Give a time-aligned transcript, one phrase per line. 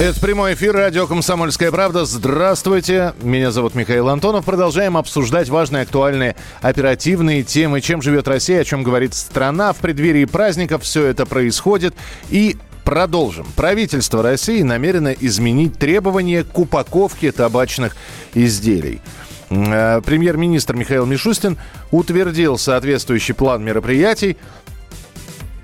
[0.00, 2.04] Это прямой эфир радио «Комсомольская правда».
[2.04, 4.44] Здравствуйте, меня зовут Михаил Антонов.
[4.44, 7.80] Продолжаем обсуждать важные, актуальные, оперативные темы.
[7.80, 9.72] Чем живет Россия, о чем говорит страна.
[9.72, 11.94] В преддверии праздников все это происходит.
[12.30, 13.46] И Продолжим.
[13.54, 17.94] Правительство России намерено изменить требования к упаковке табачных
[18.32, 19.02] изделий.
[19.50, 21.58] Э, Премьер-министр Михаил Мишустин
[21.90, 24.38] утвердил соответствующий план мероприятий.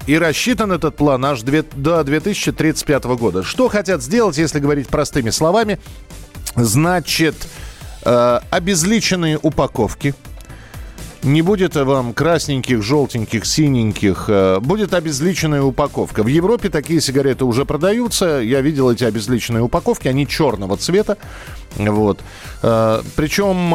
[0.07, 3.43] И рассчитан этот план аж до 2035 года.
[3.43, 5.79] Что хотят сделать, если говорить простыми словами?
[6.57, 7.35] Значит,
[8.05, 10.15] э, обезличенные упаковки.
[11.23, 14.27] Не будет вам красненьких, желтеньких, синеньких.
[14.29, 16.23] э, Будет обезличенная упаковка.
[16.23, 18.41] В Европе такие сигареты уже продаются.
[18.41, 20.07] Я видел эти обезличенные упаковки.
[20.07, 21.17] Они черного цвета.
[21.77, 22.21] Вот.
[22.63, 23.73] Э, Причем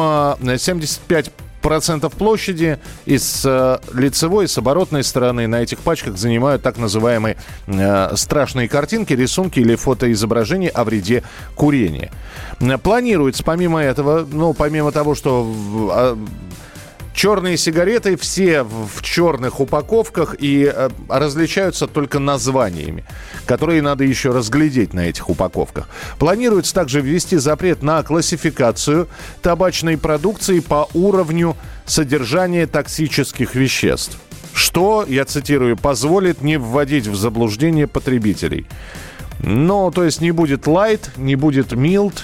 [0.48, 6.16] э, 75 процентов площади и с э, лицевой, и с оборотной стороны на этих пачках
[6.16, 7.36] занимают так называемые
[7.66, 11.22] э, страшные картинки, рисунки или фотоизображения о вреде
[11.54, 12.10] курения.
[12.60, 15.52] Э, Планируется помимо этого, ну, помимо того, что
[15.92, 16.18] а,
[17.20, 23.04] Черные сигареты все в, черных упаковках и э, различаются только названиями,
[23.44, 25.90] которые надо еще разглядеть на этих упаковках.
[26.18, 29.06] Планируется также ввести запрет на классификацию
[29.42, 34.16] табачной продукции по уровню содержания токсических веществ.
[34.54, 38.66] Что, я цитирую, позволит не вводить в заблуждение потребителей.
[39.40, 42.14] Ну, то есть не будет light, не будет mild,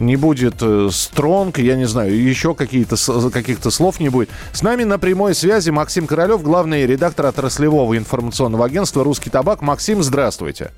[0.00, 2.96] не будет э, strong, я не знаю, еще какие-то,
[3.30, 4.30] каких-то слов не будет.
[4.52, 9.60] С нами на прямой связи Максим Королев, главный редактор отраслевого информационного агентства «Русский табак».
[9.62, 10.72] Максим, здравствуйте.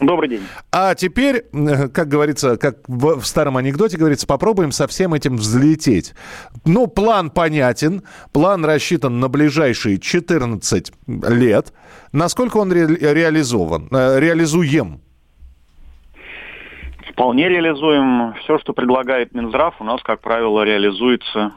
[0.00, 0.40] Добрый день.
[0.72, 5.36] А теперь, э, как говорится, как в в старом анекдоте говорится, попробуем со всем этим
[5.36, 6.14] взлететь.
[6.64, 11.72] Ну, план понятен, план рассчитан на ближайшие 14 лет.
[12.12, 15.02] Насколько он ре- реализован, э, реализуем?
[17.20, 18.32] Вполне реализуем.
[18.40, 21.52] Все, что предлагает Минздрав, у нас, как правило, реализуется.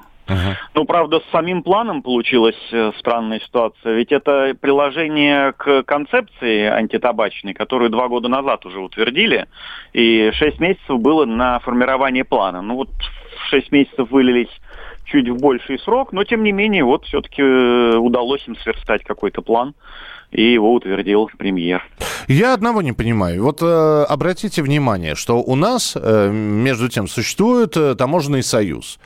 [0.74, 3.94] Ну, правда, с самим планом получилась э, странная ситуация.
[3.94, 9.47] Ведь это приложение к концепции антитабачной, которую два года назад уже утвердили,
[9.94, 12.62] и шесть месяцев было на формирование плана.
[12.62, 12.90] Ну вот
[13.50, 14.52] шесть месяцев вылились
[15.06, 19.75] чуть в больший срок, но тем не менее вот все-таки удалось им сверстать какой-то план,
[20.29, 21.85] и его утвердил премьер.
[22.28, 23.44] Я одного не понимаю.
[23.44, 29.00] Вот э, обратите внимание, что у нас, э, между тем, существует э, таможенный союз.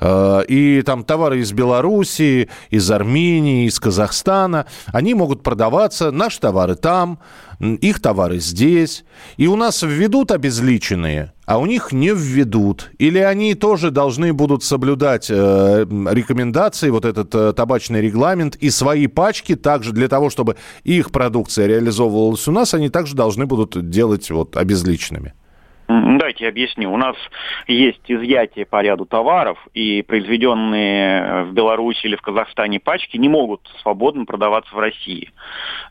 [0.00, 6.74] Э, И там товары из Белоруссии, из Армении, из Казахстана, они могут продаваться, наши товары
[6.74, 7.18] там,
[7.60, 9.04] их товары здесь.
[9.36, 12.90] И у нас введут обезличенные, а у них не введут.
[12.98, 19.08] Или они тоже должны будут соблюдать э, рекомендации, вот этот э, табачный регламент, и свои
[19.08, 24.30] пачки также для того, чтобы их продукция реализовывалась у нас, они также должны будут делать
[24.30, 25.34] вот обезличенными.
[25.88, 26.92] Дайте я объясню.
[26.92, 27.16] У нас
[27.66, 33.68] есть изъятие по ряду товаров, и произведенные в Беларуси или в Казахстане пачки не могут
[33.80, 35.32] свободно продаваться в России.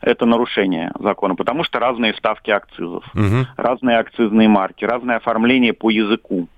[0.00, 3.04] Это нарушение закона, потому что разные ставки акцизов,
[3.56, 6.48] разные акцизные марки, разное оформление по языку.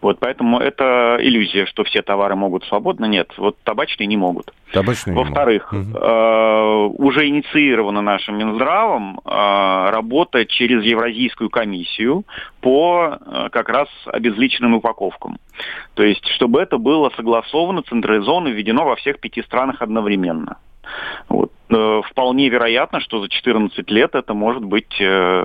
[0.00, 3.06] Вот, поэтому это иллюзия, что все товары могут свободно.
[3.06, 4.52] Нет, вот табачные не могут.
[4.72, 5.16] Табачные.
[5.16, 12.24] Во-вторых, э, уже инициирована нашим Минздравом э, работа через Евразийскую комиссию
[12.60, 15.38] по э, как раз обезличенным упаковкам.
[15.94, 20.58] То есть, чтобы это было согласовано, централизовано, введено во всех пяти странах одновременно.
[21.28, 21.52] Вот.
[21.68, 25.44] Э, Вполне вероятно, что за 14 лет это может быть э,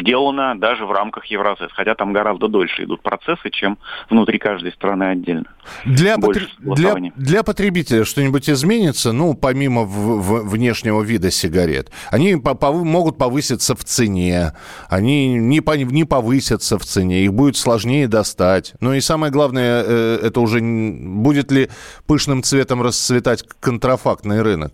[0.00, 3.78] сделано даже в рамках Евразес, хотя там гораздо дольше идут процессы, чем
[4.10, 5.44] внутри каждой страны отдельно.
[5.84, 11.90] Для, Больше потр- для, для потребителя что-нибудь изменится, ну, помимо в- в- внешнего вида сигарет?
[12.10, 14.52] Они по- повы- могут повыситься в цене,
[14.88, 18.74] они не, по- не повысятся в цене, их будет сложнее достать.
[18.80, 21.70] Ну и самое главное, э, это уже будет ли
[22.06, 24.72] пышным цветом расцветать контрафактный рынок?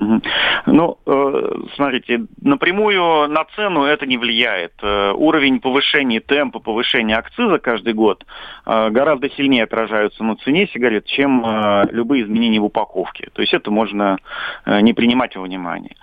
[0.00, 4.72] Ну, э, смотрите, напрямую на цену это не влияет.
[4.80, 8.24] Э, Уровень повышения темпа, повышения акциза каждый год
[8.64, 11.44] э, гораздо сильнее отражаются на цене сигарет, чем
[11.90, 13.30] любые изменения в упаковке.
[13.32, 14.18] То есть это можно
[14.66, 15.96] не принимать во внимание.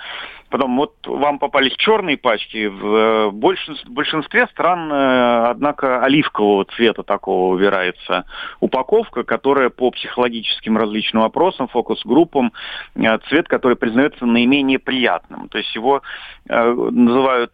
[0.55, 2.67] Потом вот вам попались черные пачки.
[2.67, 8.23] В большинстве, большинстве стран, однако, оливкового цвета такого выбирается
[8.61, 12.53] упаковка, которая по психологическим различным вопросам, фокус-группам,
[13.27, 15.49] цвет, который признается наименее приятным.
[15.49, 16.01] То есть его
[16.47, 17.51] называют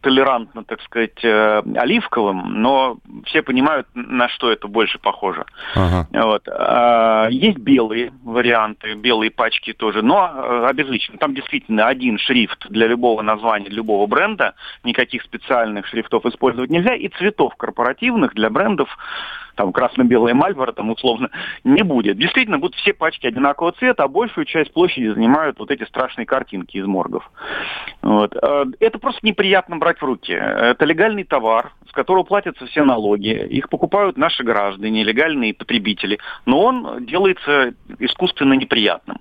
[0.00, 5.44] толерантно, так сказать, э, оливковым, но все понимают, на что это больше похоже.
[5.74, 6.06] Ага.
[6.12, 6.48] Вот.
[6.48, 11.18] А, есть белые варианты, белые пачки тоже, но э, обезличенно.
[11.18, 17.08] Там действительно один шрифт для любого названия, любого бренда, никаких специальных шрифтов использовать нельзя, и
[17.08, 18.88] цветов корпоративных для брендов
[19.54, 21.30] там красно-белая Мальборо, там условно,
[21.64, 22.18] не будет.
[22.18, 26.76] Действительно, будут все пачки одинакового цвета, а большую часть площади занимают вот эти страшные картинки
[26.76, 27.30] из моргов.
[28.02, 28.36] Вот.
[28.40, 30.32] Э, это просто неприятно брать в руки.
[30.32, 33.28] Это легальный товар, с которого платятся все налоги.
[33.28, 36.18] Их покупают наши граждане, легальные потребители.
[36.46, 39.18] Но он делается искусственно неприятным.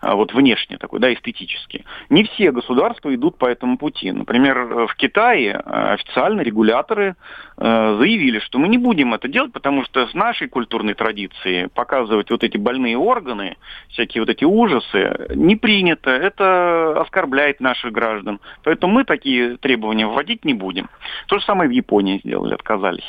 [0.00, 1.84] А вот внешне такой, да, эстетически.
[2.10, 4.12] Не все государства идут по этому пути.
[4.12, 7.16] Например, в Китае э, официально регуляторы
[7.56, 11.66] э, заявили, что мы не будем это делать, потому потому что с нашей культурной традиции
[11.74, 13.58] показывать вот эти больные органы,
[13.90, 16.08] всякие вот эти ужасы, не принято.
[16.08, 18.40] Это оскорбляет наших граждан.
[18.64, 20.88] Поэтому мы такие требования вводить не будем.
[21.26, 23.04] То же самое в Японии сделали, отказались.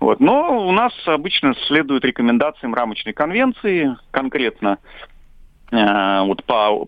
[0.00, 0.18] Вот.
[0.18, 4.78] Но у нас обычно следуют рекомендациям рамочной конвенции, конкретно
[5.72, 6.86] э, вот по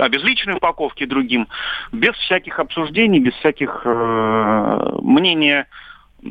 [0.00, 1.46] обезличенной упаковке другим,
[1.92, 5.68] без всяких обсуждений, без всяких э, мнения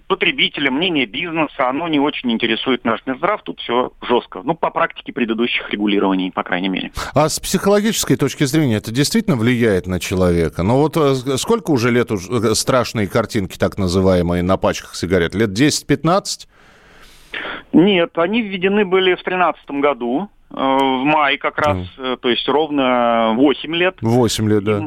[0.08, 4.42] потребителя, мнение бизнеса, оно не очень интересует наш Минздрав, тут все жестко.
[4.44, 6.92] Ну, по практике предыдущих регулирований, по крайней мере.
[7.14, 10.64] А с психологической точки зрения это действительно влияет на человека?
[10.64, 15.36] Ну вот э, сколько уже лет уже э, страшные картинки, так называемые, на пачках сигарет?
[15.36, 16.48] Лет 10-15?
[17.74, 20.30] Нет, они введены были в 2013 году.
[20.56, 22.18] Э, в мае как раз, mm.
[22.18, 23.98] то есть ровно 8 лет.
[24.02, 24.82] 8 лет, да.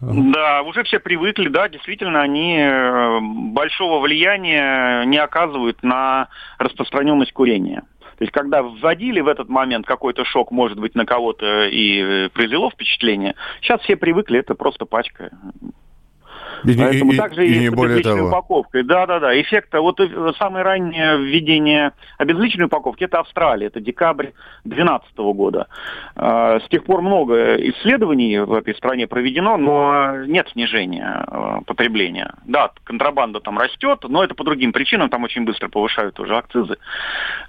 [0.00, 6.28] Да, уже все привыкли, да, действительно, они э, большого влияния не оказывают на
[6.58, 7.84] распространенность курения.
[8.18, 12.70] То есть, когда вводили в этот момент какой-то шок, может быть, на кого-то и произвело
[12.70, 15.30] впечатление, сейчас все привыкли, это просто пачка.
[16.64, 18.28] И, Поэтому и, также и, и не более того.
[18.28, 18.82] упаковкой.
[18.84, 19.40] Да, да, да.
[19.40, 19.72] Эффект.
[19.74, 24.30] Вот э, самое раннее введение обезличенной упаковки это Австралия, это декабрь
[24.64, 25.68] 2012 года.
[26.16, 32.34] А, с тех пор много исследований в этой стране проведено, но нет снижения э, потребления.
[32.46, 36.78] Да, контрабанда там растет, но это по другим причинам, там очень быстро повышают уже акцизы.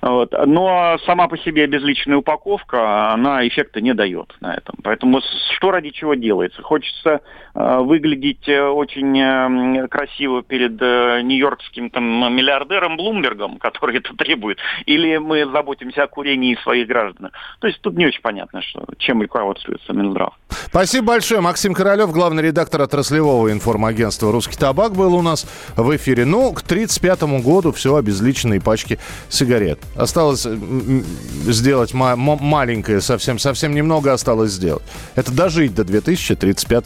[0.02, 0.34] Вот.
[0.46, 4.76] Но сама по себе обезличенная упаковка, она эффекта не дает на этом.
[4.84, 5.22] Поэтому
[5.56, 6.62] что ради чего делается?
[6.62, 7.22] Хочется
[7.54, 15.18] э, выглядеть очень очень красиво перед э, нью-йоркским там, миллиардером Блумбергом, который это требует, или
[15.18, 17.32] мы заботимся о курении своих граждан.
[17.60, 20.34] То есть тут не очень понятно, что, чем руководствуется Минздрав.
[20.68, 21.42] Спасибо большое.
[21.42, 26.26] Максим Королев, главный редактор отраслевого информагентства «Русский табак» был у нас в эфире.
[26.26, 29.00] Ну, к 1935 году все обезличенные пачки
[29.30, 29.80] сигарет.
[29.96, 34.84] Осталось сделать ма- маленькое, совсем, совсем немного осталось сделать.
[35.16, 36.86] Это дожить до 2035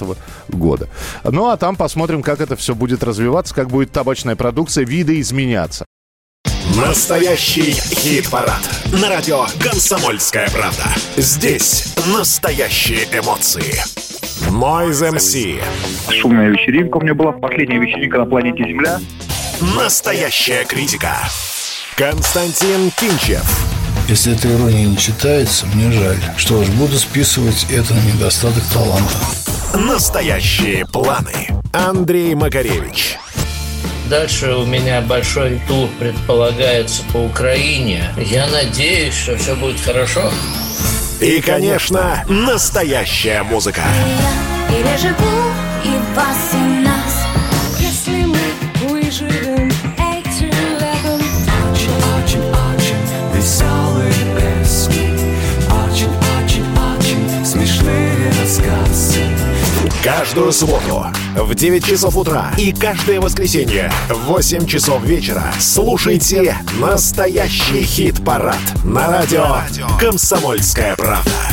[0.50, 0.88] года.
[1.24, 5.86] Ну, а там посмотрим, посмотрим, как это все будет развиваться, как будет табачная продукция видоизменяться.
[6.76, 8.62] Настоящий хит-парад.
[9.00, 10.86] На радио «Комсомольская правда».
[11.18, 13.84] Здесь настоящие эмоции.
[14.50, 15.62] Noise MC.
[16.12, 17.34] Шумная вечеринка у меня была.
[17.34, 19.00] Последняя вечеринка на планете Земля.
[19.76, 21.16] Настоящая критика.
[21.96, 23.46] Константин Кинчев.
[24.08, 26.18] Если эта ирония не читается, мне жаль.
[26.38, 29.14] Что ж, буду списывать это на недостаток таланта.
[29.76, 31.59] Настоящие планы.
[31.72, 33.18] Андрей Макаревич.
[34.10, 38.06] Дальше у меня большой тур предполагается по Украине.
[38.18, 40.32] Я надеюсь, что все будет хорошо.
[41.22, 43.84] И, конечно, настоящая музыка.
[44.72, 45.14] Я живу,
[45.86, 46.80] и вас, и
[60.04, 67.84] Каждую субботу в 9 часов утра и каждое воскресенье в 8 часов вечера слушайте настоящий
[67.84, 69.58] хит-парад на радио
[70.00, 71.49] «Комсомольская правда».